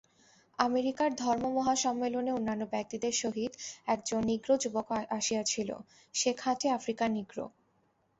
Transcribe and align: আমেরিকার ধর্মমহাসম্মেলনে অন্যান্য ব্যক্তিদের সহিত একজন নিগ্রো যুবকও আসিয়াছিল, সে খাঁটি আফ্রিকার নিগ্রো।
আমেরিকার 0.59 1.09
ধর্মমহাসম্মেলনে 1.15 2.31
অন্যান্য 2.31 2.63
ব্যক্তিদের 2.71 3.13
সহিত 3.15 3.51
একজন 3.87 4.19
নিগ্রো 4.29 4.53
যুবকও 4.57 4.95
আসিয়াছিল, 5.17 5.69
সে 6.15 6.29
খাঁটি 6.37 6.67
আফ্রিকার 6.69 7.09
নিগ্রো। 7.17 7.45